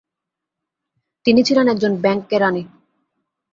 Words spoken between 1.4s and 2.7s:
ছিলেন একজন ব্যাংক কেরানী।